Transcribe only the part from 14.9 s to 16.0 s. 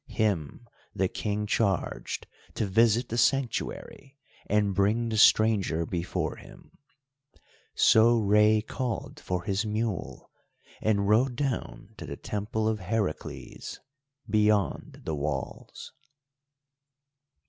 the walls.